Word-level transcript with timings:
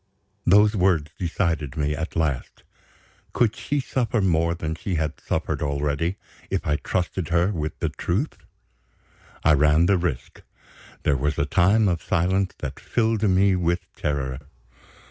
Those 0.47 0.75
words 0.75 1.11
decided 1.19 1.77
me 1.77 1.95
at 1.95 2.15
last. 2.15 2.63
Could 3.33 3.55
she 3.55 3.79
suffer 3.79 4.19
more 4.19 4.55
than 4.55 4.73
she 4.73 4.95
had 4.95 5.19
suffered 5.21 5.61
already, 5.61 6.15
if 6.49 6.65
I 6.65 6.77
trusted 6.77 7.27
her 7.29 7.51
with 7.51 7.77
the 7.77 7.89
truth? 7.89 8.39
I 9.43 9.53
ran 9.53 9.85
the 9.85 9.99
risk. 9.99 10.41
There 11.03 11.17
was 11.17 11.37
a 11.37 11.45
time 11.45 11.87
of 11.87 12.01
silence 12.01 12.55
that 12.57 12.79
filled 12.79 13.21
me 13.21 13.55
with 13.55 13.85
terror. 13.95 14.39